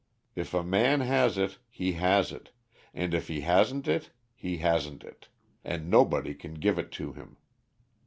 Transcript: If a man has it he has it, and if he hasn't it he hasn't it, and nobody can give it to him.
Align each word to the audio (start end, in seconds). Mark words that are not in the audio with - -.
If 0.35 0.55
a 0.55 0.63
man 0.63 1.01
has 1.01 1.37
it 1.37 1.59
he 1.69 1.91
has 1.93 2.31
it, 2.31 2.49
and 2.91 3.13
if 3.13 3.27
he 3.27 3.41
hasn't 3.41 3.87
it 3.87 4.09
he 4.33 4.57
hasn't 4.57 5.03
it, 5.03 5.27
and 5.63 5.91
nobody 5.91 6.33
can 6.33 6.55
give 6.55 6.79
it 6.79 6.91
to 6.93 7.13
him. 7.13 7.37